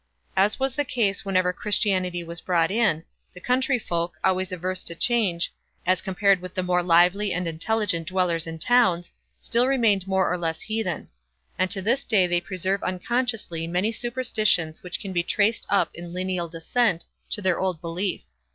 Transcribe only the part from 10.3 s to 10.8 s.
less